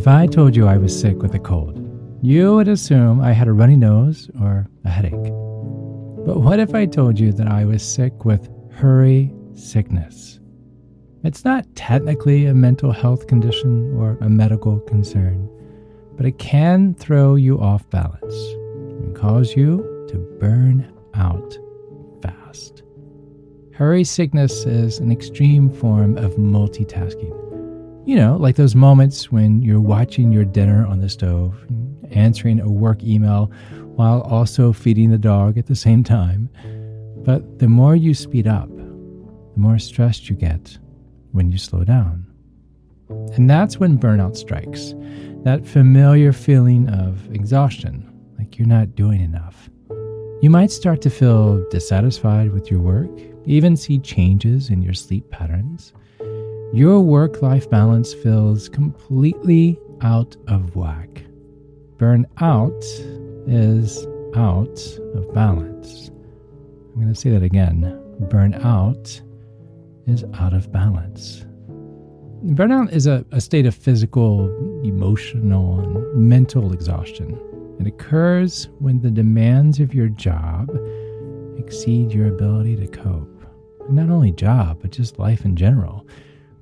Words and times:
If 0.00 0.08
I 0.08 0.26
told 0.26 0.56
you 0.56 0.66
I 0.66 0.78
was 0.78 0.98
sick 0.98 1.20
with 1.20 1.34
a 1.34 1.38
cold, 1.38 1.78
you 2.22 2.54
would 2.54 2.68
assume 2.68 3.20
I 3.20 3.32
had 3.32 3.48
a 3.48 3.52
runny 3.52 3.76
nose 3.76 4.30
or 4.40 4.66
a 4.86 4.88
headache. 4.88 5.12
But 5.12 6.40
what 6.40 6.58
if 6.58 6.74
I 6.74 6.86
told 6.86 7.20
you 7.20 7.34
that 7.34 7.46
I 7.46 7.66
was 7.66 7.82
sick 7.82 8.24
with 8.24 8.48
hurry 8.72 9.30
sickness? 9.52 10.40
It's 11.22 11.44
not 11.44 11.66
technically 11.74 12.46
a 12.46 12.54
mental 12.54 12.92
health 12.92 13.26
condition 13.26 13.94
or 13.94 14.16
a 14.22 14.30
medical 14.30 14.80
concern, 14.80 15.46
but 16.16 16.24
it 16.24 16.38
can 16.38 16.94
throw 16.94 17.34
you 17.34 17.60
off 17.60 17.86
balance 17.90 18.34
and 19.04 19.14
cause 19.14 19.54
you 19.54 20.06
to 20.08 20.16
burn 20.40 20.90
out 21.12 21.58
fast. 22.22 22.84
Hurry 23.74 24.04
sickness 24.04 24.64
is 24.64 24.98
an 24.98 25.12
extreme 25.12 25.68
form 25.68 26.16
of 26.16 26.36
multitasking. 26.36 27.49
You 28.06 28.16
know, 28.16 28.36
like 28.38 28.56
those 28.56 28.74
moments 28.74 29.30
when 29.30 29.60
you're 29.62 29.80
watching 29.80 30.32
your 30.32 30.44
dinner 30.44 30.86
on 30.86 31.00
the 31.00 31.08
stove, 31.08 31.54
answering 32.10 32.58
a 32.58 32.68
work 32.68 33.02
email 33.04 33.52
while 33.94 34.22
also 34.22 34.72
feeding 34.72 35.10
the 35.10 35.18
dog 35.18 35.58
at 35.58 35.66
the 35.66 35.76
same 35.76 36.02
time. 36.02 36.48
But 37.18 37.58
the 37.58 37.68
more 37.68 37.94
you 37.94 38.14
speed 38.14 38.46
up, 38.46 38.68
the 38.74 39.60
more 39.60 39.78
stressed 39.78 40.30
you 40.30 40.34
get 40.34 40.78
when 41.32 41.52
you 41.52 41.58
slow 41.58 41.84
down. 41.84 42.26
And 43.34 43.48
that's 43.50 43.78
when 43.78 43.98
burnout 43.98 44.36
strikes 44.36 44.94
that 45.44 45.66
familiar 45.66 46.32
feeling 46.32 46.88
of 46.88 47.30
exhaustion, 47.34 48.10
like 48.38 48.58
you're 48.58 48.66
not 48.66 48.94
doing 48.94 49.20
enough. 49.20 49.70
You 50.40 50.48
might 50.48 50.70
start 50.70 51.02
to 51.02 51.10
feel 51.10 51.66
dissatisfied 51.68 52.52
with 52.52 52.70
your 52.70 52.80
work, 52.80 53.10
even 53.44 53.76
see 53.76 53.98
changes 53.98 54.70
in 54.70 54.80
your 54.80 54.94
sleep 54.94 55.30
patterns 55.30 55.92
your 56.72 57.00
work 57.00 57.42
life 57.42 57.68
balance 57.68 58.14
feels 58.14 58.68
completely 58.68 59.78
out 60.02 60.36
of 60.46 60.76
whack. 60.76 61.24
Burnout 61.96 62.82
is 63.48 64.06
out 64.36 64.80
of 65.14 65.34
balance. 65.34 66.08
I'm 66.08 67.02
going 67.02 67.12
to 67.12 67.14
say 67.14 67.30
that 67.30 67.42
again. 67.42 67.82
Burnout 68.28 69.20
is 70.06 70.24
out 70.34 70.52
of 70.52 70.70
balance. 70.72 71.44
Burnout 72.44 72.92
is 72.92 73.06
a, 73.06 73.24
a 73.32 73.40
state 73.40 73.66
of 73.66 73.74
physical, 73.74 74.48
emotional, 74.84 75.80
and 75.80 76.28
mental 76.28 76.72
exhaustion. 76.72 77.38
It 77.80 77.86
occurs 77.86 78.68
when 78.78 79.00
the 79.00 79.10
demands 79.10 79.80
of 79.80 79.92
your 79.92 80.08
job 80.08 80.70
exceed 81.58 82.12
your 82.12 82.28
ability 82.28 82.76
to 82.76 82.86
cope. 82.86 83.44
Not 83.90 84.08
only 84.08 84.32
job, 84.32 84.78
but 84.80 84.92
just 84.92 85.18
life 85.18 85.44
in 85.44 85.56
general. 85.56 86.06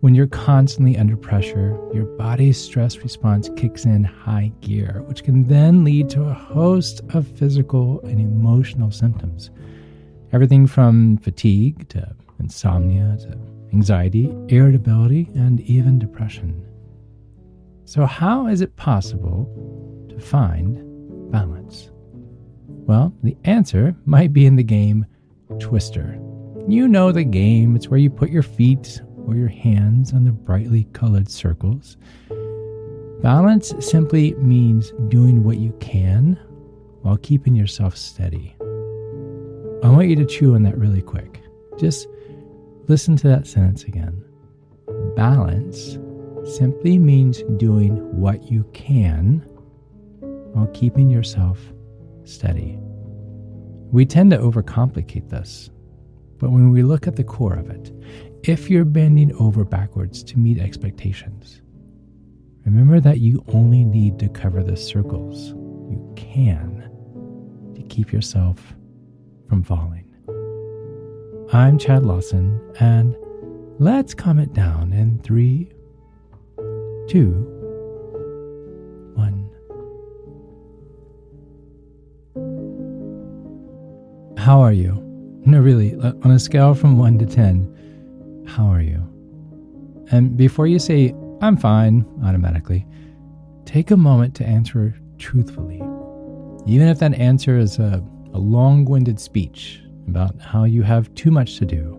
When 0.00 0.14
you're 0.14 0.28
constantly 0.28 0.96
under 0.96 1.16
pressure, 1.16 1.76
your 1.92 2.04
body's 2.04 2.56
stress 2.56 2.98
response 2.98 3.50
kicks 3.56 3.84
in 3.84 4.04
high 4.04 4.52
gear, 4.60 5.02
which 5.08 5.24
can 5.24 5.42
then 5.42 5.82
lead 5.82 6.08
to 6.10 6.22
a 6.22 6.32
host 6.32 7.00
of 7.14 7.26
physical 7.26 8.00
and 8.02 8.20
emotional 8.20 8.92
symptoms. 8.92 9.50
Everything 10.32 10.68
from 10.68 11.16
fatigue 11.18 11.88
to 11.88 12.14
insomnia 12.38 13.16
to 13.22 13.36
anxiety, 13.72 14.32
irritability, 14.46 15.30
and 15.34 15.60
even 15.62 15.98
depression. 15.98 16.64
So, 17.84 18.06
how 18.06 18.46
is 18.46 18.60
it 18.60 18.76
possible 18.76 19.50
to 20.10 20.20
find 20.20 21.32
balance? 21.32 21.90
Well, 22.68 23.12
the 23.24 23.36
answer 23.42 23.96
might 24.04 24.32
be 24.32 24.46
in 24.46 24.54
the 24.54 24.62
game 24.62 25.06
Twister. 25.58 26.20
You 26.68 26.86
know 26.86 27.10
the 27.10 27.24
game, 27.24 27.74
it's 27.74 27.88
where 27.88 27.98
you 27.98 28.10
put 28.10 28.30
your 28.30 28.44
feet 28.44 29.00
or 29.28 29.34
your 29.34 29.48
hands 29.48 30.14
on 30.14 30.24
the 30.24 30.32
brightly 30.32 30.84
colored 30.94 31.30
circles. 31.30 31.98
Balance 33.20 33.74
simply 33.80 34.34
means 34.34 34.92
doing 35.08 35.44
what 35.44 35.58
you 35.58 35.76
can 35.80 36.38
while 37.02 37.18
keeping 37.18 37.54
yourself 37.54 37.94
steady. 37.96 38.56
I 39.82 39.90
want 39.90 40.08
you 40.08 40.16
to 40.16 40.24
chew 40.24 40.54
on 40.54 40.62
that 40.62 40.78
really 40.78 41.02
quick. 41.02 41.42
Just 41.78 42.08
listen 42.88 43.16
to 43.16 43.28
that 43.28 43.46
sentence 43.46 43.84
again. 43.84 44.24
Balance 45.14 45.98
simply 46.56 46.98
means 46.98 47.42
doing 47.58 47.96
what 48.18 48.50
you 48.50 48.64
can 48.72 49.44
while 50.52 50.68
keeping 50.68 51.10
yourself 51.10 51.60
steady. 52.24 52.78
We 53.92 54.06
tend 54.06 54.30
to 54.30 54.38
overcomplicate 54.38 55.28
this, 55.28 55.70
but 56.38 56.50
when 56.50 56.70
we 56.70 56.82
look 56.82 57.06
at 57.06 57.16
the 57.16 57.24
core 57.24 57.54
of 57.54 57.68
it, 57.68 57.92
if 58.44 58.70
you're 58.70 58.84
bending 58.84 59.34
over 59.36 59.64
backwards 59.64 60.22
to 60.24 60.38
meet 60.38 60.58
expectations, 60.58 61.60
remember 62.64 63.00
that 63.00 63.20
you 63.20 63.44
only 63.48 63.84
need 63.84 64.18
to 64.18 64.28
cover 64.28 64.62
the 64.62 64.76
circles 64.76 65.54
you 65.90 66.12
can 66.16 66.90
to 67.74 67.82
keep 67.82 68.12
yourself 68.12 68.74
from 69.48 69.62
falling. 69.62 70.04
I'm 71.52 71.78
Chad 71.78 72.04
Lawson, 72.04 72.60
and 72.78 73.16
let's 73.78 74.14
calm 74.14 74.38
it 74.38 74.52
down 74.52 74.92
in 74.92 75.18
three, 75.20 75.72
two, 77.08 77.32
one. 79.14 79.50
How 84.36 84.60
are 84.60 84.72
you? 84.72 85.02
No, 85.46 85.58
really, 85.60 85.94
uh, 85.94 86.12
on 86.22 86.32
a 86.32 86.38
scale 86.38 86.74
from 86.74 86.98
one 86.98 87.18
to 87.18 87.24
10, 87.24 87.74
how 88.48 88.66
are 88.66 88.80
you? 88.80 89.02
And 90.10 90.36
before 90.36 90.66
you 90.66 90.78
say, 90.78 91.14
I'm 91.40 91.56
fine, 91.56 92.06
automatically, 92.24 92.86
take 93.64 93.90
a 93.90 93.96
moment 93.96 94.34
to 94.36 94.46
answer 94.46 94.96
truthfully. 95.18 95.82
Even 96.66 96.88
if 96.88 96.98
that 96.98 97.14
answer 97.14 97.58
is 97.58 97.78
a, 97.78 98.02
a 98.32 98.38
long 98.38 98.84
winded 98.84 99.20
speech 99.20 99.80
about 100.08 100.40
how 100.40 100.64
you 100.64 100.82
have 100.82 101.12
too 101.14 101.30
much 101.30 101.58
to 101.58 101.66
do, 101.66 101.94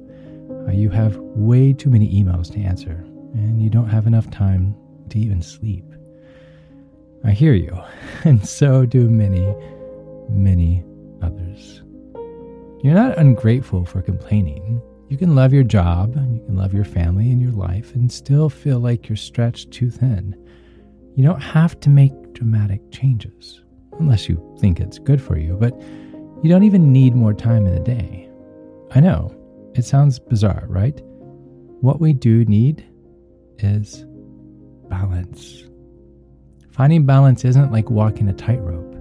how 0.65 0.73
you 0.73 0.89
have 0.89 1.17
way 1.17 1.73
too 1.73 1.89
many 1.89 2.11
emails 2.11 2.51
to 2.53 2.59
answer, 2.59 3.05
and 3.33 3.61
you 3.61 3.69
don't 3.69 3.89
have 3.89 4.07
enough 4.07 4.29
time 4.31 4.75
to 5.09 5.19
even 5.19 5.41
sleep. 5.41 5.85
I 7.23 7.31
hear 7.31 7.53
you, 7.53 7.77
and 8.23 8.47
so 8.47 8.85
do 8.85 9.09
many, 9.09 9.55
many 10.29 10.83
others. 11.21 11.83
You're 12.81 12.95
not 12.95 13.17
ungrateful 13.17 13.85
for 13.85 14.01
complaining. 14.01 14.81
You 15.09 15.17
can 15.17 15.33
love 15.33 15.51
your 15.53 15.63
job, 15.63 16.15
and 16.15 16.35
you 16.35 16.45
can 16.45 16.55
love 16.55 16.71
your 16.71 16.85
family 16.85 17.31
and 17.31 17.41
your 17.41 17.51
life, 17.51 17.95
and 17.95 18.11
still 18.11 18.47
feel 18.47 18.79
like 18.79 19.09
you're 19.09 19.15
stretched 19.15 19.71
too 19.71 19.89
thin. 19.89 20.35
You 21.15 21.23
don't 21.23 21.41
have 21.41 21.79
to 21.79 21.89
make 21.89 22.33
dramatic 22.33 22.79
changes, 22.91 23.61
unless 23.99 24.29
you 24.29 24.55
think 24.61 24.79
it's 24.79 24.99
good 24.99 25.19
for 25.19 25.35
you, 25.35 25.57
but 25.59 25.73
you 26.43 26.49
don't 26.49 26.63
even 26.63 26.93
need 26.93 27.15
more 27.15 27.33
time 27.33 27.65
in 27.65 27.73
the 27.73 27.79
day. 27.79 28.29
I 28.91 28.99
know, 28.99 29.35
it 29.73 29.83
sounds 29.83 30.19
bizarre, 30.19 30.65
right? 30.67 31.01
What 31.81 31.99
we 31.99 32.13
do 32.13 32.45
need 32.45 32.85
is 33.57 34.05
balance. 34.89 35.63
Finding 36.69 37.07
balance 37.07 37.43
isn't 37.45 37.71
like 37.71 37.89
walking 37.89 38.29
a 38.29 38.33
tightrope. 38.33 38.95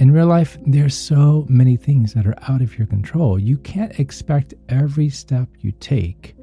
In 0.00 0.12
real 0.12 0.28
life, 0.28 0.56
there's 0.66 0.96
so 0.96 1.44
many 1.50 1.76
things 1.76 2.14
that 2.14 2.26
are 2.26 2.38
out 2.48 2.62
of 2.62 2.78
your 2.78 2.86
control. 2.86 3.38
You 3.38 3.58
can't 3.58 4.00
expect 4.00 4.54
every 4.70 5.10
step 5.10 5.46
you 5.58 5.72
take 5.72 6.34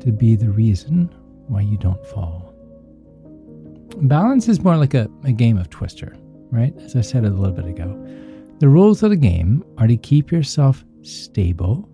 to 0.00 0.10
be 0.10 0.34
the 0.34 0.50
reason 0.50 1.08
why 1.46 1.60
you 1.60 1.78
don't 1.78 2.04
fall. 2.06 2.52
Balance 3.98 4.48
is 4.48 4.64
more 4.64 4.76
like 4.76 4.92
a, 4.92 5.08
a 5.22 5.30
game 5.30 5.56
of 5.56 5.70
twister, 5.70 6.16
right? 6.50 6.76
As 6.78 6.96
I 6.96 7.02
said 7.02 7.24
a 7.24 7.30
little 7.30 7.54
bit 7.54 7.66
ago. 7.66 7.96
The 8.58 8.68
rules 8.68 9.04
of 9.04 9.10
the 9.10 9.16
game 9.16 9.64
are 9.78 9.86
to 9.86 9.96
keep 9.96 10.32
yourself 10.32 10.84
stable 11.02 11.88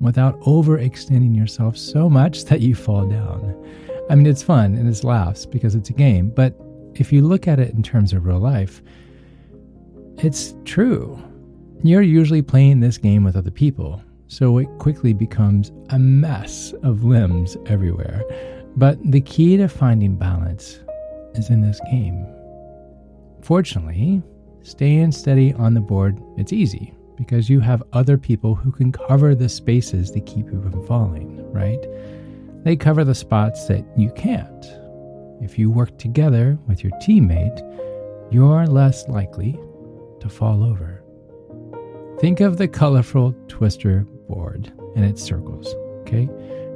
without 0.00 0.40
overextending 0.40 1.36
yourself 1.36 1.76
so 1.76 2.10
much 2.10 2.46
that 2.46 2.62
you 2.62 2.74
fall 2.74 3.06
down. 3.06 3.54
I 4.10 4.16
mean, 4.16 4.26
it's 4.26 4.42
fun 4.42 4.74
and 4.74 4.88
it's 4.88 5.04
laughs 5.04 5.46
because 5.46 5.76
it's 5.76 5.90
a 5.90 5.92
game, 5.92 6.30
but 6.30 6.60
if 6.94 7.12
you 7.12 7.22
look 7.22 7.46
at 7.46 7.60
it 7.60 7.74
in 7.74 7.84
terms 7.84 8.12
of 8.12 8.26
real 8.26 8.40
life, 8.40 8.82
it's 10.18 10.54
true. 10.64 11.22
You're 11.82 12.02
usually 12.02 12.42
playing 12.42 12.80
this 12.80 12.96
game 12.96 13.22
with 13.22 13.36
other 13.36 13.50
people, 13.50 14.02
so 14.28 14.58
it 14.58 14.66
quickly 14.78 15.12
becomes 15.12 15.72
a 15.90 15.98
mess 15.98 16.72
of 16.82 17.04
limbs 17.04 17.56
everywhere. 17.66 18.24
But 18.76 18.98
the 19.10 19.20
key 19.20 19.56
to 19.58 19.68
finding 19.68 20.16
balance 20.16 20.80
is 21.34 21.50
in 21.50 21.60
this 21.60 21.80
game. 21.90 22.26
Fortunately, 23.42 24.22
staying 24.62 25.12
steady 25.12 25.52
on 25.54 25.74
the 25.74 25.80
board, 25.80 26.20
it's 26.36 26.52
easy 26.52 26.94
because 27.16 27.50
you 27.50 27.60
have 27.60 27.82
other 27.92 28.16
people 28.16 28.54
who 28.54 28.72
can 28.72 28.92
cover 28.92 29.34
the 29.34 29.48
spaces 29.48 30.10
to 30.10 30.20
keep 30.20 30.46
you 30.46 30.62
from 30.62 30.86
falling, 30.86 31.50
right? 31.52 31.86
They 32.64 32.74
cover 32.74 33.04
the 33.04 33.14
spots 33.14 33.66
that 33.66 33.84
you 33.96 34.10
can't. 34.12 34.66
If 35.42 35.58
you 35.58 35.70
work 35.70 35.98
together 35.98 36.58
with 36.66 36.82
your 36.82 36.92
teammate, 37.02 37.62
you're 38.32 38.66
less 38.66 39.06
likely 39.08 39.58
to 40.28 40.34
fall 40.34 40.64
over. 40.64 41.02
Think 42.18 42.40
of 42.40 42.56
the 42.56 42.68
colorful 42.68 43.34
twister 43.48 44.00
board 44.28 44.72
and 44.94 45.04
its 45.04 45.22
circles, 45.22 45.74
okay? 46.00 46.28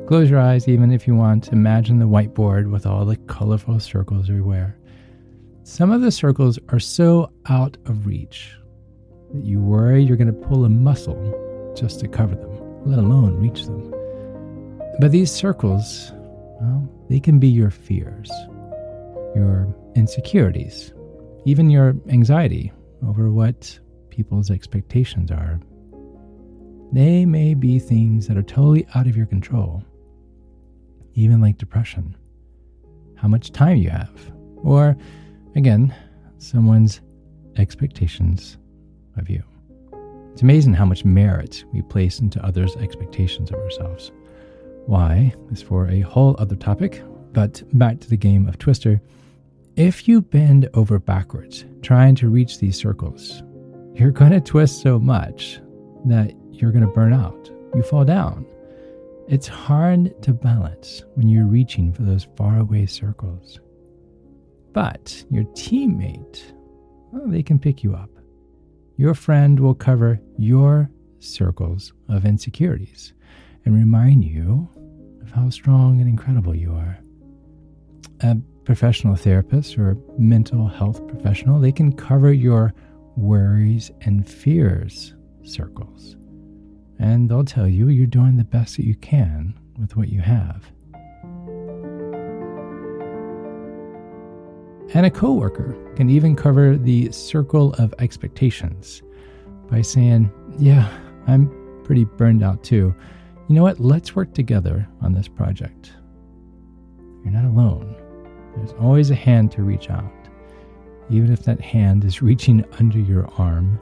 Close 0.06 0.30
your 0.30 0.40
eyes 0.40 0.68
even 0.68 0.92
if 0.92 1.06
you 1.06 1.14
want. 1.14 1.52
Imagine 1.52 1.98
the 1.98 2.06
whiteboard 2.06 2.70
with 2.70 2.86
all 2.86 3.04
the 3.04 3.16
colorful 3.16 3.80
circles 3.80 4.28
everywhere. 4.28 4.76
some 5.62 5.92
of 5.92 6.00
the 6.00 6.10
circles 6.10 6.58
are 6.70 6.80
so 6.80 7.30
out 7.48 7.76
of 7.86 8.06
reach 8.06 8.56
that 9.32 9.44
you 9.44 9.60
worry 9.60 10.02
you're 10.02 10.16
going 10.16 10.26
to 10.26 10.48
pull 10.48 10.64
a 10.64 10.68
muscle 10.68 11.72
just 11.76 12.00
to 12.00 12.08
cover 12.08 12.34
them, 12.34 12.84
let 12.84 12.98
alone 12.98 13.36
reach 13.36 13.66
them. 13.66 13.94
But 14.98 15.12
these 15.12 15.30
circles, 15.30 16.12
well, 16.60 16.88
they 17.08 17.20
can 17.20 17.38
be 17.38 17.48
your 17.48 17.70
fears, 17.70 18.30
your 19.34 19.72
insecurities, 19.94 20.92
even 21.44 21.70
your 21.70 21.94
anxiety 22.08 22.72
over 23.06 23.30
what 23.30 23.78
people's 24.10 24.50
expectations 24.50 25.30
are. 25.30 25.60
They 26.92 27.24
may 27.24 27.54
be 27.54 27.78
things 27.78 28.26
that 28.26 28.36
are 28.36 28.42
totally 28.42 28.86
out 28.94 29.06
of 29.06 29.16
your 29.16 29.26
control, 29.26 29.82
even 31.14 31.40
like 31.40 31.58
depression, 31.58 32.16
how 33.16 33.28
much 33.28 33.52
time 33.52 33.76
you 33.76 33.90
have, 33.90 34.32
or 34.56 34.96
again, 35.54 35.94
someone's 36.38 37.00
expectations 37.56 38.58
of 39.16 39.30
you. 39.30 39.42
It's 40.32 40.42
amazing 40.42 40.74
how 40.74 40.84
much 40.84 41.04
merit 41.04 41.64
we 41.72 41.82
place 41.82 42.20
into 42.20 42.44
others' 42.44 42.76
expectations 42.76 43.50
of 43.50 43.58
ourselves. 43.58 44.10
Why 44.86 45.34
is 45.52 45.62
for 45.62 45.86
a 45.88 46.00
whole 46.00 46.34
other 46.38 46.56
topic, 46.56 47.02
but 47.32 47.62
back 47.78 48.00
to 48.00 48.08
the 48.10 48.16
game 48.16 48.48
of 48.48 48.58
Twister. 48.58 49.00
If 49.80 50.06
you 50.06 50.20
bend 50.20 50.68
over 50.74 50.98
backwards 50.98 51.64
trying 51.80 52.14
to 52.16 52.28
reach 52.28 52.58
these 52.58 52.76
circles, 52.76 53.42
you're 53.94 54.10
going 54.10 54.32
to 54.32 54.38
twist 54.38 54.82
so 54.82 54.98
much 54.98 55.58
that 56.04 56.34
you're 56.50 56.70
going 56.70 56.84
to 56.86 56.92
burn 56.92 57.14
out. 57.14 57.50
You 57.74 57.82
fall 57.82 58.04
down. 58.04 58.44
It's 59.26 59.46
hard 59.46 60.22
to 60.22 60.34
balance 60.34 61.02
when 61.14 61.28
you're 61.28 61.46
reaching 61.46 61.94
for 61.94 62.02
those 62.02 62.28
faraway 62.36 62.84
circles. 62.84 63.58
But 64.74 65.24
your 65.30 65.44
teammate, 65.44 66.42
well, 67.10 67.28
they 67.28 67.42
can 67.42 67.58
pick 67.58 67.82
you 67.82 67.94
up. 67.94 68.10
Your 68.98 69.14
friend 69.14 69.58
will 69.58 69.74
cover 69.74 70.20
your 70.36 70.90
circles 71.20 71.94
of 72.10 72.26
insecurities 72.26 73.14
and 73.64 73.74
remind 73.74 74.24
you 74.24 74.68
of 75.22 75.30
how 75.30 75.48
strong 75.48 76.02
and 76.02 76.10
incredible 76.10 76.54
you 76.54 76.74
are. 76.74 76.98
A 78.20 78.36
professional 78.70 79.16
therapist 79.16 79.76
or 79.78 79.96
mental 80.16 80.68
health 80.68 81.04
professional, 81.08 81.58
they 81.58 81.72
can 81.72 81.92
cover 81.92 82.32
your 82.32 82.72
worries 83.16 83.90
and 84.02 84.24
fears 84.28 85.12
circles. 85.42 86.14
And 87.00 87.28
they'll 87.28 87.44
tell 87.44 87.66
you 87.66 87.88
you're 87.88 88.06
doing 88.06 88.36
the 88.36 88.44
best 88.44 88.76
that 88.76 88.86
you 88.86 88.94
can 88.94 89.58
with 89.76 89.96
what 89.96 90.08
you 90.08 90.20
have. 90.20 90.70
And 94.94 95.04
a 95.04 95.10
coworker 95.10 95.76
can 95.96 96.08
even 96.08 96.36
cover 96.36 96.76
the 96.76 97.10
circle 97.10 97.72
of 97.72 97.92
expectations 97.98 99.02
by 99.68 99.82
saying, 99.82 100.30
Yeah, 100.60 100.96
I'm 101.26 101.50
pretty 101.82 102.04
burned 102.04 102.44
out 102.44 102.62
too. 102.62 102.94
You 103.48 103.56
know 103.56 103.64
what? 103.64 103.80
Let's 103.80 104.14
work 104.14 104.32
together 104.32 104.86
on 105.02 105.12
this 105.12 105.26
project. 105.26 105.90
You're 107.24 107.32
not 107.32 107.46
alone. 107.46 107.99
There's 108.56 108.72
always 108.80 109.10
a 109.10 109.14
hand 109.14 109.52
to 109.52 109.62
reach 109.62 109.90
out, 109.90 110.12
even 111.08 111.32
if 111.32 111.44
that 111.44 111.60
hand 111.60 112.04
is 112.04 112.22
reaching 112.30 112.64
under 112.78 112.98
your 112.98 113.28
arm 113.38 113.80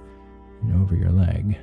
and 0.62 0.82
over 0.82 0.94
your 0.94 1.10
leg. 1.12 1.58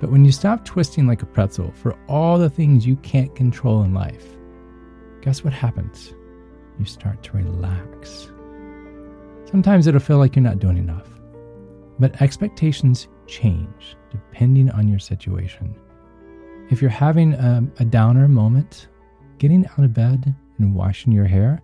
But 0.00 0.10
when 0.10 0.24
you 0.24 0.32
stop 0.32 0.64
twisting 0.64 1.06
like 1.06 1.22
a 1.22 1.26
pretzel 1.26 1.72
for 1.72 1.98
all 2.08 2.38
the 2.38 2.50
things 2.50 2.86
you 2.86 2.96
can't 2.96 3.34
control 3.34 3.82
in 3.82 3.94
life, 3.94 4.36
guess 5.22 5.42
what 5.42 5.52
happens? 5.52 6.14
you 6.78 6.84
start 6.84 7.22
to 7.24 7.36
relax. 7.36 8.30
Sometimes 9.44 9.86
it'll 9.86 10.00
feel 10.00 10.18
like 10.18 10.36
you're 10.36 10.42
not 10.42 10.58
doing 10.58 10.76
enough, 10.76 11.08
but 11.98 12.20
expectations 12.22 13.08
change 13.26 13.96
depending 14.10 14.70
on 14.70 14.88
your 14.88 14.98
situation. 14.98 15.74
If 16.70 16.80
you're 16.80 16.90
having 16.90 17.34
a, 17.34 17.66
a, 17.78 17.84
downer 17.84 18.28
moment, 18.28 18.88
getting 19.38 19.66
out 19.66 19.84
of 19.84 19.94
bed 19.94 20.34
and 20.58 20.74
washing 20.74 21.12
your 21.12 21.24
hair, 21.24 21.62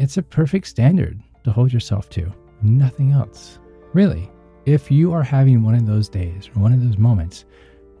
it's 0.00 0.16
a 0.16 0.22
perfect 0.22 0.66
standard 0.66 1.20
to 1.44 1.52
hold 1.52 1.70
yourself 1.70 2.08
to, 2.08 2.32
nothing 2.62 3.12
else. 3.12 3.58
Really, 3.92 4.30
if 4.64 4.90
you 4.90 5.12
are 5.12 5.22
having 5.22 5.62
one 5.62 5.74
of 5.74 5.84
those 5.84 6.08
days 6.08 6.48
or 6.48 6.62
one 6.62 6.72
of 6.72 6.82
those 6.82 6.96
moments, 6.96 7.44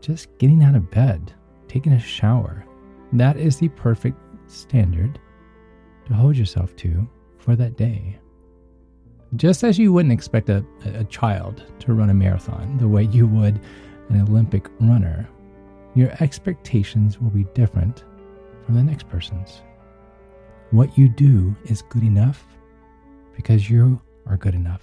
just 0.00 0.28
getting 0.38 0.64
out 0.64 0.74
of 0.74 0.90
bed, 0.90 1.34
taking 1.68 1.92
a 1.92 2.00
shower, 2.00 2.64
that 3.12 3.36
is 3.36 3.58
the 3.58 3.68
perfect 3.68 4.16
standard 4.46 5.20
to 6.06 6.14
hold 6.14 6.36
yourself 6.36 6.74
to 6.76 7.06
for 7.36 7.54
that 7.54 7.76
day. 7.76 8.18
Just 9.36 9.62
as 9.62 9.78
you 9.78 9.92
wouldn't 9.92 10.12
expect 10.12 10.48
a, 10.48 10.64
a 10.94 11.04
child 11.04 11.64
to 11.80 11.92
run 11.92 12.08
a 12.08 12.14
marathon 12.14 12.78
the 12.78 12.88
way 12.88 13.04
you 13.04 13.26
would 13.26 13.60
an 14.08 14.22
Olympic 14.22 14.70
runner, 14.80 15.28
your 15.94 16.10
expectations 16.20 17.20
will 17.20 17.30
be 17.30 17.44
different 17.52 18.04
from 18.64 18.74
the 18.74 18.82
next 18.82 19.06
person's. 19.06 19.60
What 20.70 20.96
you 20.96 21.08
do 21.08 21.54
is 21.64 21.82
good 21.82 22.04
enough 22.04 22.46
because 23.34 23.68
you 23.68 24.00
are 24.26 24.36
good 24.36 24.54
enough. 24.54 24.82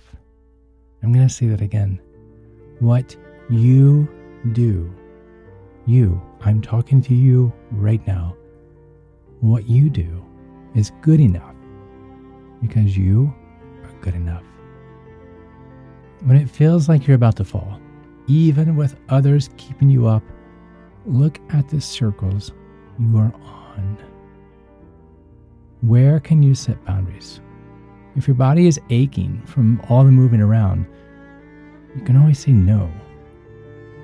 I'm 1.01 1.13
going 1.13 1.25
to 1.25 1.33
say 1.33 1.47
that 1.47 1.61
again. 1.61 2.01
What 2.79 3.15
you 3.49 4.09
do, 4.51 4.93
you, 5.85 6.21
I'm 6.41 6.61
talking 6.61 7.01
to 7.03 7.15
you 7.15 7.53
right 7.71 8.05
now. 8.05 8.35
What 9.39 9.69
you 9.69 9.89
do 9.89 10.25
is 10.75 10.91
good 11.01 11.21
enough 11.21 11.55
because 12.61 12.97
you 12.97 13.33
are 13.85 13.93
good 14.01 14.15
enough. 14.15 14.43
When 16.25 16.35
it 16.35 16.49
feels 16.49 16.89
like 16.89 17.07
you're 17.07 17.15
about 17.15 17.37
to 17.37 17.45
fall, 17.45 17.79
even 18.27 18.75
with 18.75 18.97
others 19.07 19.49
keeping 19.55 19.89
you 19.89 20.07
up, 20.07 20.23
look 21.05 21.39
at 21.49 21.69
the 21.69 21.79
circles 21.79 22.51
you 22.99 23.17
are 23.17 23.33
on. 23.41 23.97
Where 25.87 26.19
can 26.19 26.43
you 26.43 26.53
set 26.53 26.83
boundaries? 26.83 27.39
If 28.17 28.27
your 28.27 28.35
body 28.35 28.67
is 28.67 28.77
aching 28.89 29.41
from 29.45 29.79
all 29.87 30.03
the 30.03 30.11
moving 30.11 30.41
around, 30.41 30.85
you 31.95 32.01
can 32.01 32.17
always 32.17 32.39
say 32.39 32.51
no. 32.51 32.91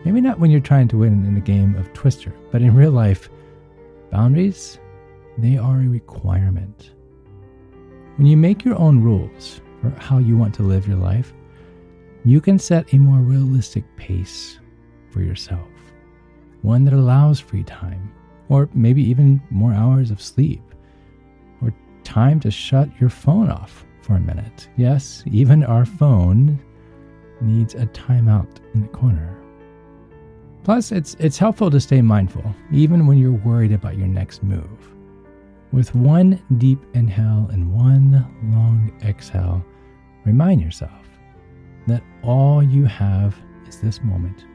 Maybe 0.06 0.21
not 0.21 0.39
when 0.39 0.50
you're 0.50 0.62
trying 0.62 0.88
to 0.89 1.00
win 1.00 1.25
in 1.25 1.33
the 1.33 1.41
game 1.41 1.75
of 1.75 1.91
Twister, 1.91 2.33
but 2.51 2.62
in 2.62 2.74
real 2.74 2.94
life, 2.94 3.30
boundaries 4.12 4.80
they 5.38 5.57
are 5.57 5.81
a 5.81 5.89
requirement. 5.89 6.91
When 8.15 8.27
you 8.27 8.38
make 8.38 8.63
your 8.63 8.80
own 8.80 9.01
rules 9.01 9.59
for 9.81 9.90
how 9.99 10.19
you 10.19 10.37
want 10.37 10.54
to 10.56 10.63
live 10.63 10.87
your 10.87 10.95
life, 10.95 11.33
you 12.23 12.40
can 12.40 12.59
set 12.59 12.94
a 12.94 12.97
more 12.97 13.19
realistic 13.19 13.83
pace 13.97 14.57
for 15.11 15.21
yourself, 15.21 15.68
one 16.61 16.85
that 16.85 16.94
allows 16.94 17.42
free 17.42 17.63
time, 17.63 18.09
or 18.47 18.69
maybe 18.73 19.04
even 19.04 19.42
more 19.49 19.73
hours 19.73 20.11
of 20.11 20.21
sleep, 20.21 20.61
time 22.13 22.39
to 22.39 22.51
shut 22.51 22.87
your 23.01 23.09
phone 23.09 23.49
off 23.49 23.85
for 24.03 24.13
a 24.13 24.19
minute. 24.19 24.69
Yes, 24.77 25.23
even 25.25 25.63
our 25.63 25.83
phone 25.83 26.59
needs 27.41 27.73
a 27.73 27.87
timeout 27.87 28.57
in 28.75 28.83
the 28.83 28.87
corner. 28.89 29.35
Plus, 30.63 30.91
it's, 30.91 31.15
it's 31.15 31.39
helpful 31.39 31.71
to 31.71 31.79
stay 31.79 32.03
mindful, 32.03 32.45
even 32.71 33.07
when 33.07 33.17
you're 33.17 33.31
worried 33.31 33.71
about 33.71 33.97
your 33.97 34.07
next 34.07 34.43
move. 34.43 34.93
With 35.71 35.95
one 35.95 36.39
deep 36.59 36.85
inhale 36.93 37.49
and 37.51 37.73
one 37.73 38.11
long 38.43 38.95
exhale, 39.03 39.65
remind 40.23 40.61
yourself 40.61 41.07
that 41.87 42.03
all 42.21 42.61
you 42.61 42.85
have 42.85 43.35
is 43.67 43.79
this 43.79 44.03
moment 44.03 44.45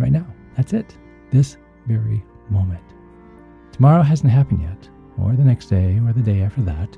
right 0.00 0.10
now. 0.10 0.26
That's 0.56 0.72
it, 0.72 0.96
this 1.30 1.56
very 1.86 2.24
moment. 2.50 2.82
Tomorrow 3.70 4.02
hasn't 4.02 4.32
happened 4.32 4.62
yet, 4.62 4.88
or 5.18 5.34
the 5.34 5.44
next 5.44 5.66
day, 5.66 5.98
or 6.06 6.12
the 6.12 6.20
day 6.20 6.42
after 6.42 6.62
that. 6.62 6.96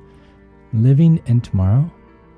Living 0.73 1.21
in 1.27 1.41
tomorrow 1.41 1.91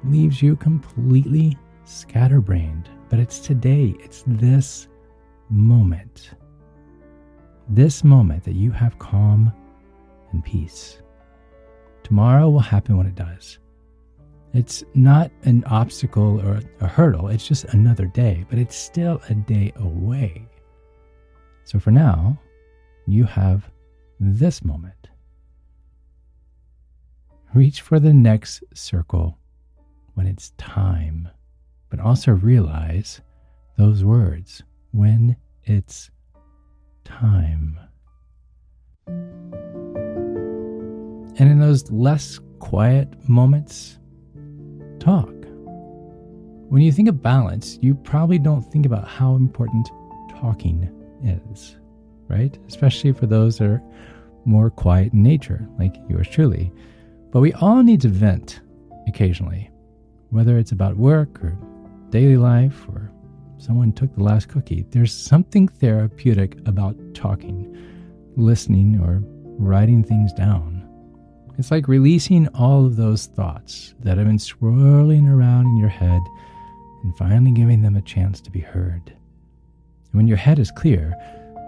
leaves 0.04 0.40
you 0.40 0.56
completely 0.56 1.56
scatterbrained, 1.84 2.88
but 3.08 3.18
it's 3.18 3.38
today, 3.40 3.94
it's 4.00 4.22
this 4.26 4.88
moment. 5.48 6.30
This 7.68 8.04
moment 8.04 8.44
that 8.44 8.54
you 8.54 8.70
have 8.70 8.98
calm 8.98 9.52
and 10.32 10.44
peace. 10.44 11.00
Tomorrow 12.02 12.48
will 12.50 12.60
happen 12.60 12.96
when 12.96 13.06
it 13.06 13.14
does. 13.14 13.58
It's 14.52 14.82
not 14.94 15.30
an 15.44 15.62
obstacle 15.64 16.40
or 16.40 16.60
a 16.80 16.86
hurdle, 16.86 17.28
it's 17.28 17.46
just 17.46 17.64
another 17.66 18.06
day, 18.06 18.44
but 18.50 18.58
it's 18.58 18.76
still 18.76 19.20
a 19.28 19.34
day 19.34 19.72
away. 19.76 20.48
So 21.64 21.78
for 21.78 21.92
now, 21.92 22.36
you 23.06 23.24
have 23.24 23.70
this 24.18 24.64
moment. 24.64 24.99
Reach 27.52 27.80
for 27.80 27.98
the 27.98 28.12
next 28.12 28.62
circle 28.74 29.36
when 30.14 30.28
it's 30.28 30.50
time, 30.50 31.28
but 31.88 31.98
also 31.98 32.30
realize 32.30 33.20
those 33.76 34.04
words 34.04 34.62
when 34.92 35.34
it's 35.64 36.12
time. 37.02 37.76
And 41.38 41.40
in 41.40 41.58
those 41.58 41.90
less 41.90 42.38
quiet 42.60 43.08
moments, 43.28 43.98
talk. 45.00 45.34
When 46.68 46.82
you 46.82 46.92
think 46.92 47.08
of 47.08 47.20
balance, 47.20 47.80
you 47.82 47.96
probably 47.96 48.38
don't 48.38 48.62
think 48.62 48.86
about 48.86 49.08
how 49.08 49.34
important 49.34 49.90
talking 50.30 50.88
is, 51.24 51.78
right? 52.28 52.56
Especially 52.68 53.10
for 53.10 53.26
those 53.26 53.58
that 53.58 53.64
are 53.64 53.82
more 54.44 54.70
quiet 54.70 55.12
in 55.12 55.24
nature, 55.24 55.68
like 55.80 55.96
yours 56.08 56.28
truly. 56.28 56.72
But 57.32 57.40
we 57.40 57.52
all 57.54 57.82
need 57.82 58.00
to 58.02 58.08
vent 58.08 58.60
occasionally, 59.06 59.70
whether 60.30 60.58
it's 60.58 60.72
about 60.72 60.96
work 60.96 61.42
or 61.44 61.56
daily 62.10 62.36
life 62.36 62.86
or 62.88 63.12
someone 63.58 63.92
took 63.92 64.14
the 64.14 64.22
last 64.22 64.48
cookie. 64.48 64.84
There's 64.90 65.12
something 65.12 65.68
therapeutic 65.68 66.58
about 66.66 66.96
talking, 67.14 67.76
listening, 68.36 69.00
or 69.00 69.22
writing 69.58 70.02
things 70.02 70.32
down. 70.32 70.86
It's 71.56 71.70
like 71.70 71.88
releasing 71.88 72.48
all 72.48 72.86
of 72.86 72.96
those 72.96 73.26
thoughts 73.26 73.94
that 74.00 74.16
have 74.16 74.26
been 74.26 74.38
swirling 74.38 75.28
around 75.28 75.66
in 75.66 75.76
your 75.76 75.88
head 75.88 76.22
and 77.02 77.16
finally 77.16 77.52
giving 77.52 77.82
them 77.82 77.96
a 77.96 78.02
chance 78.02 78.40
to 78.40 78.50
be 78.50 78.60
heard. 78.60 79.02
And 79.06 80.14
when 80.14 80.26
your 80.26 80.36
head 80.36 80.58
is 80.58 80.70
clear, 80.70 81.14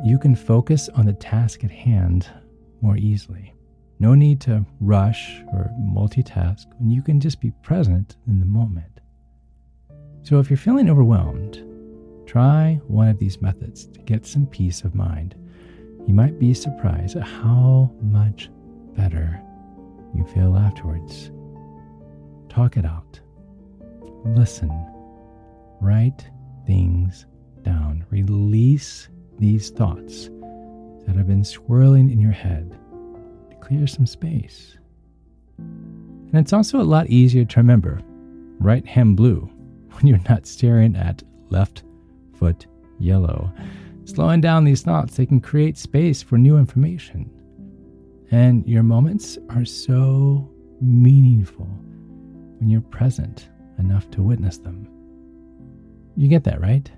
you 0.05 0.19
can 0.19 0.35
focus 0.35 0.89
on 0.89 1.07
the 1.07 1.13
task 1.13 1.63
at 1.63 1.71
hand 1.71 2.27
more 2.81 2.97
easily. 2.97 3.55
No 4.03 4.17
need 4.17 4.41
to 4.41 4.67
rush 4.81 5.45
or 5.53 5.71
multitask 5.81 6.67
when 6.81 6.91
you 6.91 7.03
can 7.03 7.21
just 7.21 7.41
be 7.41 7.53
present 7.63 8.17
in 8.27 8.41
the 8.41 8.45
moment. 8.45 8.99
So 10.25 10.41
if 10.41 10.51
you're 10.51 10.57
feeling 10.57 10.91
overwhelmed, 10.91 11.63
try 12.27 12.81
one 12.89 13.07
of 13.07 13.21
these 13.21 13.41
methods 13.41 13.87
to 13.87 14.01
get 14.01 14.27
some 14.27 14.49
peace 14.49 14.83
of 14.83 14.97
mind. 14.97 15.37
You 16.09 16.15
might 16.15 16.41
be 16.41 16.53
surprised 16.53 17.15
at 17.17 17.23
how 17.23 17.93
much 18.03 18.51
better 18.97 19.41
you 20.17 20.25
feel 20.35 20.57
afterwards. 20.57 21.31
Talk 22.49 22.77
it 22.77 22.85
out. 22.85 23.21
Listen. 24.25 24.73
Write 25.81 26.29
things 26.67 27.27
down. 27.63 28.05
Release 28.11 29.09
these 29.39 29.71
thoughts 29.71 30.29
that 31.07 31.15
have 31.15 31.29
been 31.29 31.45
swirling 31.45 32.11
in 32.11 32.19
your 32.19 32.33
head 32.33 32.77
clear 33.63 33.87
some 33.87 34.07
space. 34.07 34.77
And 35.59 36.35
it's 36.35 36.53
also 36.53 36.81
a 36.81 36.83
lot 36.83 37.07
easier 37.09 37.45
to 37.45 37.61
remember 37.61 38.01
right 38.59 38.87
hand 38.87 39.17
blue 39.17 39.49
when 39.93 40.07
you're 40.07 40.21
not 40.29 40.47
staring 40.47 40.97
at 40.97 41.23
left 41.49 41.85
foot 42.35 42.67
yellow. 42.99 43.53
Slowing 44.05 44.41
down 44.41 44.65
these 44.65 44.83
thoughts, 44.83 45.17
they 45.17 45.27
can 45.27 45.41
create 45.41 45.79
space 45.79 46.23
for 46.23 46.39
new 46.39 46.59
information. 46.59 47.31
And 48.33 48.67
your 48.67 48.83
moments 48.83 49.39
are 49.51 49.65
so 49.65 50.51
meaningful 50.81 51.67
when 52.59 52.69
you're 52.69 52.81
present 52.81 53.49
enough 53.79 54.11
to 54.11 54.23
witness 54.23 54.59
them. 54.59 54.89
You 56.17 56.29
get 56.29 56.43
that, 56.45 56.61
right? 56.61 56.91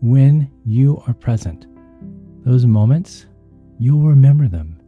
When 0.00 0.50
you 0.66 1.02
are 1.06 1.14
present, 1.14 1.66
those 2.44 2.66
moments, 2.66 3.26
you'll 3.78 4.02
remember 4.02 4.48
them. 4.48 4.80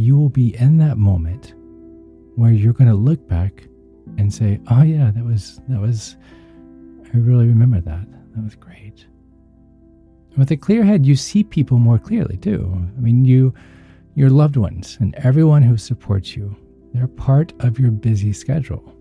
You 0.00 0.16
will 0.16 0.30
be 0.30 0.56
in 0.56 0.78
that 0.78 0.96
moment 0.96 1.52
where 2.36 2.50
you're 2.50 2.72
going 2.72 2.88
to 2.88 2.96
look 2.96 3.28
back 3.28 3.68
and 4.16 4.32
say, 4.32 4.58
"Oh 4.68 4.80
yeah, 4.80 5.10
that 5.10 5.22
was 5.22 5.60
that 5.68 5.78
was 5.78 6.16
I 7.12 7.18
really 7.18 7.46
remember 7.46 7.82
that. 7.82 8.06
That 8.34 8.42
was 8.42 8.54
great." 8.54 9.04
With 10.38 10.50
a 10.52 10.56
clear 10.56 10.84
head, 10.84 11.04
you 11.04 11.16
see 11.16 11.44
people 11.44 11.78
more 11.78 11.98
clearly 11.98 12.38
too. 12.38 12.62
I 12.96 13.00
mean, 13.00 13.26
you 13.26 13.52
your 14.14 14.30
loved 14.30 14.56
ones 14.56 14.96
and 15.00 15.14
everyone 15.16 15.62
who 15.62 15.76
supports 15.76 16.34
you, 16.34 16.56
they're 16.94 17.06
part 17.06 17.52
of 17.60 17.78
your 17.78 17.90
busy 17.90 18.32
schedule, 18.32 18.94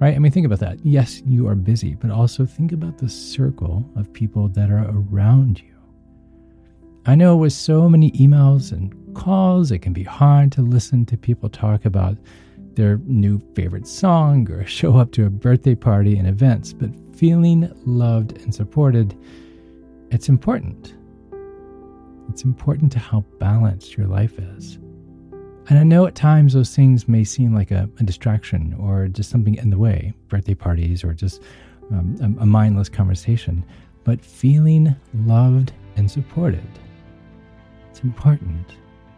right? 0.00 0.16
I 0.16 0.18
mean, 0.18 0.32
think 0.32 0.46
about 0.46 0.58
that. 0.58 0.84
Yes, 0.84 1.22
you 1.24 1.46
are 1.46 1.54
busy, 1.54 1.94
but 1.94 2.10
also 2.10 2.44
think 2.44 2.72
about 2.72 2.98
the 2.98 3.08
circle 3.08 3.88
of 3.94 4.12
people 4.12 4.48
that 4.48 4.68
are 4.68 4.90
around 4.90 5.60
you. 5.60 5.76
I 7.06 7.14
know 7.14 7.36
with 7.36 7.52
so 7.52 7.88
many 7.88 8.10
emails 8.10 8.72
and 8.72 8.92
calls, 9.14 9.70
it 9.70 9.80
can 9.80 9.92
be 9.92 10.02
hard 10.02 10.52
to 10.52 10.62
listen 10.62 11.04
to 11.06 11.16
people 11.16 11.48
talk 11.48 11.84
about 11.84 12.16
their 12.74 12.98
new 13.04 13.40
favorite 13.54 13.86
song 13.86 14.50
or 14.50 14.66
show 14.80 14.96
up 14.96 15.12
to 15.12 15.26
a 15.26 15.30
birthday 15.30 15.74
party 15.74 16.16
and 16.16 16.28
events, 16.28 16.72
but 16.72 16.90
feeling 17.14 17.70
loved 17.84 18.40
and 18.42 18.54
supported, 18.54 19.16
it's 20.10 20.28
important. 20.28 20.94
It's 22.28 22.44
important 22.44 22.92
to 22.92 22.98
how 22.98 23.20
balanced 23.38 23.96
your 23.96 24.06
life 24.06 24.38
is. 24.38 24.78
And 25.68 25.78
I 25.78 25.82
know 25.82 26.06
at 26.06 26.14
times 26.14 26.52
those 26.52 26.74
things 26.74 27.06
may 27.06 27.22
seem 27.22 27.54
like 27.54 27.70
a, 27.70 27.88
a 27.98 28.02
distraction 28.02 28.74
or 28.78 29.08
just 29.08 29.30
something 29.30 29.54
in 29.56 29.70
the 29.70 29.78
way, 29.78 30.12
birthday 30.28 30.54
parties 30.54 31.04
or 31.04 31.12
just 31.12 31.42
um, 31.90 32.16
a, 32.20 32.42
a 32.42 32.46
mindless 32.46 32.88
conversation, 32.88 33.64
but 34.04 34.24
feeling 34.24 34.96
loved 35.26 35.72
and 35.96 36.10
supported. 36.10 36.66
It's 37.90 38.00
important 38.00 38.76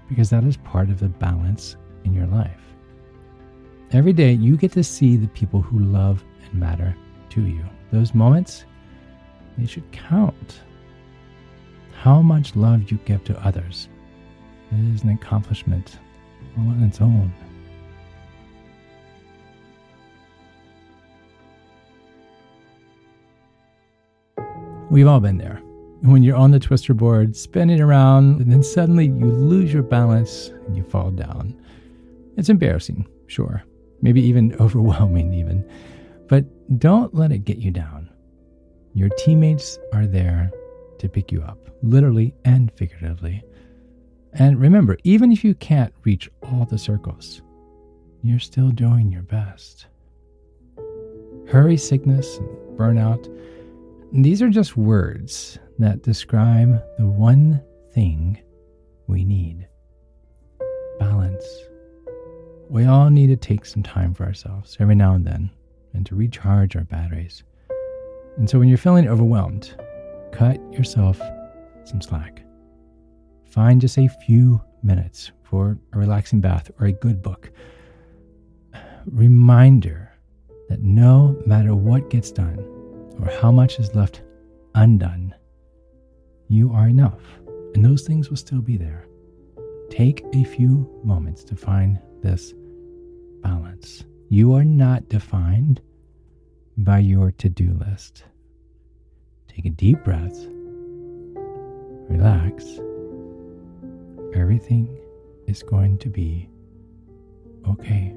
because 0.08 0.30
that 0.30 0.44
is 0.44 0.56
part 0.58 0.90
of 0.90 1.00
the 1.00 1.08
balance 1.08 1.76
in 2.04 2.12
your 2.12 2.26
life. 2.26 2.60
Every 3.92 4.12
day, 4.12 4.32
you 4.32 4.56
get 4.56 4.72
to 4.72 4.84
see 4.84 5.16
the 5.16 5.28
people 5.28 5.60
who 5.60 5.78
love 5.78 6.24
and 6.44 6.54
matter 6.54 6.96
to 7.30 7.42
you. 7.42 7.64
Those 7.92 8.14
moments, 8.14 8.64
they 9.58 9.66
should 9.66 9.90
count 9.92 10.60
how 11.92 12.22
much 12.22 12.56
love 12.56 12.90
you 12.90 12.98
give 13.04 13.22
to 13.24 13.46
others 13.46 13.88
is 14.94 15.02
an 15.02 15.10
accomplishment 15.10 15.98
all 16.58 16.68
on 16.68 16.82
its 16.82 17.00
own. 17.00 17.32
We've 24.90 25.06
all 25.06 25.20
been 25.20 25.38
there. 25.38 25.62
When 26.02 26.24
you're 26.24 26.36
on 26.36 26.50
the 26.50 26.58
twister 26.58 26.94
board, 26.94 27.36
spinning 27.36 27.80
around, 27.80 28.40
and 28.40 28.50
then 28.50 28.64
suddenly 28.64 29.06
you 29.06 29.26
lose 29.26 29.72
your 29.72 29.84
balance 29.84 30.48
and 30.66 30.76
you 30.76 30.82
fall 30.82 31.12
down. 31.12 31.56
It's 32.36 32.48
embarrassing, 32.48 33.06
sure, 33.28 33.62
maybe 34.00 34.20
even 34.20 34.54
overwhelming, 34.60 35.32
even. 35.32 35.64
But 36.28 36.44
don't 36.80 37.14
let 37.14 37.30
it 37.30 37.44
get 37.44 37.58
you 37.58 37.70
down. 37.70 38.10
Your 38.94 39.10
teammates 39.10 39.78
are 39.92 40.06
there 40.06 40.50
to 40.98 41.08
pick 41.08 41.30
you 41.30 41.40
up, 41.42 41.70
literally 41.84 42.34
and 42.44 42.72
figuratively. 42.72 43.44
And 44.32 44.60
remember, 44.60 44.96
even 45.04 45.30
if 45.30 45.44
you 45.44 45.54
can't 45.54 45.94
reach 46.02 46.28
all 46.42 46.64
the 46.64 46.78
circles, 46.78 47.42
you're 48.22 48.40
still 48.40 48.70
doing 48.70 49.12
your 49.12 49.22
best. 49.22 49.86
Hurry 51.48 51.76
sickness 51.76 52.38
and 52.38 52.78
burnout, 52.78 53.28
these 54.12 54.42
are 54.42 54.48
just 54.48 54.76
words 54.76 55.58
that 55.82 56.02
describe 56.02 56.82
the 56.98 57.06
one 57.06 57.62
thing 57.92 58.40
we 59.06 59.24
need 59.24 59.68
balance. 60.98 61.44
We 62.68 62.86
all 62.86 63.10
need 63.10 63.26
to 63.28 63.36
take 63.36 63.64
some 63.64 63.82
time 63.82 64.14
for 64.14 64.24
ourselves 64.24 64.76
every 64.80 64.94
now 64.94 65.14
and 65.14 65.26
then 65.26 65.50
and 65.92 66.06
to 66.06 66.14
recharge 66.14 66.76
our 66.76 66.84
batteries. 66.84 67.42
And 68.36 68.48
so 68.48 68.58
when 68.58 68.68
you're 68.68 68.78
feeling 68.78 69.08
overwhelmed, 69.08 69.74
cut 70.32 70.58
yourself 70.72 71.20
some 71.84 72.00
slack. 72.00 72.44
Find 73.50 73.80
just 73.80 73.98
a 73.98 74.08
few 74.08 74.62
minutes 74.82 75.32
for 75.42 75.78
a 75.92 75.98
relaxing 75.98 76.40
bath 76.40 76.70
or 76.80 76.86
a 76.86 76.92
good 76.92 77.22
book. 77.22 77.52
Reminder 79.06 80.12
that 80.68 80.80
no 80.80 81.36
matter 81.44 81.74
what 81.74 82.08
gets 82.08 82.30
done 82.30 82.58
or 83.20 83.30
how 83.40 83.52
much 83.52 83.78
is 83.78 83.94
left 83.94 84.22
undone, 84.74 85.34
you 86.52 86.70
are 86.74 86.86
enough, 86.86 87.22
and 87.74 87.82
those 87.82 88.02
things 88.02 88.28
will 88.28 88.36
still 88.36 88.60
be 88.60 88.76
there. 88.76 89.06
Take 89.88 90.22
a 90.34 90.44
few 90.44 91.00
moments 91.02 91.44
to 91.44 91.56
find 91.56 91.98
this 92.20 92.52
balance. 93.42 94.04
You 94.28 94.54
are 94.54 94.64
not 94.64 95.08
defined 95.08 95.80
by 96.76 96.98
your 96.98 97.30
to 97.32 97.48
do 97.48 97.72
list. 97.88 98.24
Take 99.48 99.64
a 99.64 99.70
deep 99.70 100.04
breath. 100.04 100.36
Relax. 102.10 102.64
Everything 104.34 104.94
is 105.46 105.62
going 105.62 105.96
to 105.98 106.10
be 106.10 106.50
okay. 107.66 108.14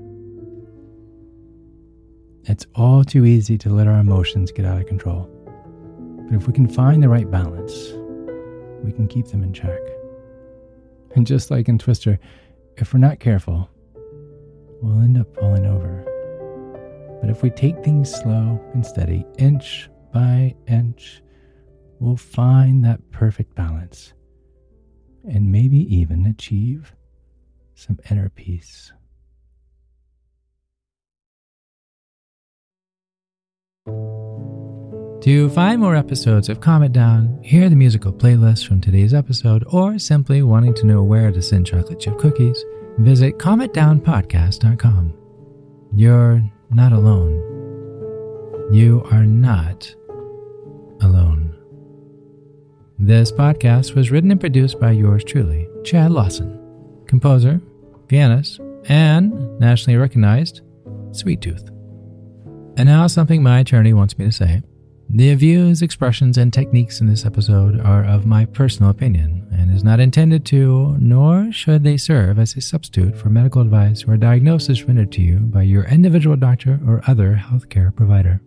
It's 2.43 2.65
all 2.75 3.05
too 3.05 3.25
easy 3.25 3.57
to 3.59 3.69
let 3.69 3.87
our 3.87 3.99
emotions 3.99 4.51
get 4.51 4.65
out 4.65 4.81
of 4.81 4.87
control. 4.87 5.29
But 6.27 6.35
if 6.35 6.47
we 6.47 6.53
can 6.53 6.67
find 6.67 7.01
the 7.01 7.09
right 7.09 7.29
balance, 7.29 7.93
we 8.85 8.91
can 8.91 9.07
keep 9.07 9.27
them 9.27 9.43
in 9.43 9.51
check. 9.51 9.79
And 11.15 11.25
just 11.25 11.49
like 11.49 11.67
in 11.67 11.77
Twister, 11.77 12.19
if 12.77 12.93
we're 12.93 12.99
not 12.99 13.19
careful, 13.19 13.69
we'll 14.81 15.01
end 15.01 15.17
up 15.17 15.35
falling 15.35 15.65
over. 15.65 16.03
But 17.21 17.29
if 17.29 17.41
we 17.41 17.49
take 17.49 17.83
things 17.83 18.13
slow 18.13 18.63
and 18.73 18.85
steady, 18.85 19.25
inch 19.39 19.89
by 20.13 20.55
inch, 20.67 21.21
we'll 21.99 22.17
find 22.17 22.85
that 22.85 23.11
perfect 23.11 23.55
balance 23.55 24.13
and 25.27 25.51
maybe 25.51 25.79
even 25.95 26.25
achieve 26.27 26.93
some 27.73 27.97
inner 28.11 28.29
peace. 28.29 28.91
To 35.25 35.49
find 35.49 35.81
more 35.81 35.95
episodes 35.95 36.49
of 36.49 36.61
Calm 36.61 36.83
It 36.83 36.93
Down, 36.93 37.39
hear 37.41 37.67
the 37.67 37.75
musical 37.75 38.13
playlist 38.13 38.67
from 38.67 38.79
today's 38.79 39.11
episode, 39.11 39.63
or 39.71 39.97
simply 39.97 40.43
wanting 40.43 40.75
to 40.75 40.85
know 40.85 41.01
where 41.01 41.31
to 41.31 41.41
send 41.41 41.65
chocolate 41.65 41.99
chip 41.99 42.19
cookies, 42.19 42.63
visit 42.99 43.39
calmitdownpodcast.com. 43.39 45.13
You're 45.95 46.43
not 46.69 46.91
alone. 46.91 47.31
You 48.71 49.03
are 49.09 49.25
not 49.25 49.91
alone. 51.01 51.57
This 52.99 53.31
podcast 53.31 53.95
was 53.95 54.11
written 54.11 54.29
and 54.29 54.39
produced 54.39 54.79
by 54.79 54.91
yours 54.91 55.23
truly, 55.23 55.67
Chad 55.83 56.11
Lawson, 56.11 57.03
composer, 57.07 57.59
pianist, 58.07 58.59
and 58.89 59.59
nationally 59.59 59.97
recognized 59.97 60.61
Sweet 61.13 61.41
Tooth. 61.41 61.67
And 62.77 62.85
now, 62.85 63.07
something 63.07 63.41
my 63.41 63.61
attorney 63.61 63.93
wants 63.93 64.19
me 64.19 64.25
to 64.25 64.31
say. 64.31 64.61
The 65.09 65.33
views, 65.35 65.81
expressions, 65.81 66.37
and 66.37 66.51
techniques 66.51 66.99
in 66.99 67.07
this 67.07 67.25
episode 67.25 67.79
are 67.79 68.03
of 68.03 68.25
my 68.25 68.45
personal 68.45 68.89
opinion 68.89 69.47
and 69.51 69.73
is 69.73 69.83
not 69.83 69.99
intended 69.99 70.45
to, 70.47 70.97
nor 70.99 71.51
should 71.51 71.83
they 71.83 71.95
serve 71.95 72.39
as 72.39 72.55
a 72.55 72.61
substitute 72.61 73.15
for 73.15 73.29
medical 73.29 73.61
advice 73.61 74.03
or 74.05 74.17
diagnosis 74.17 74.83
rendered 74.83 75.11
to 75.13 75.21
you 75.21 75.39
by 75.39 75.61
your 75.61 75.85
individual 75.85 76.35
doctor 76.35 76.79
or 76.85 77.01
other 77.07 77.35
healthcare 77.35 77.95
provider. 77.95 78.41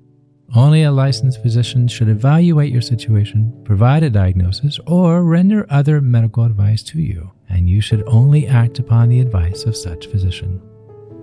Only 0.55 0.83
a 0.83 0.93
licensed 0.93 1.43
physician 1.43 1.89
should 1.89 2.09
evaluate 2.09 2.73
your 2.73 2.83
situation, 2.83 3.63
provide 3.65 4.03
a 4.03 4.11
diagnosis, 4.11 4.81
or 4.87 5.23
render 5.23 5.67
other 5.71 6.01
medical 6.01 6.45
advice 6.45 6.83
to 6.85 7.01
you, 7.01 7.31
and 7.49 7.69
you 7.69 7.81
should 7.81 8.03
only 8.07 8.47
act 8.47 8.79
upon 8.79 9.09
the 9.09 9.21
advice 9.21 9.65
of 9.65 9.77
such 9.77 10.07
physician. 10.09 10.61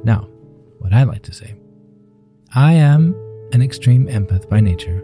Now, 0.04 0.30
what 0.80 0.94
I 0.94 1.04
like 1.04 1.24
to 1.24 1.34
say 1.34 1.56
I 2.54 2.74
am 2.74 3.16
an 3.52 3.62
extreme 3.62 4.08
empath 4.08 4.50
by 4.50 4.60
nature 4.60 5.04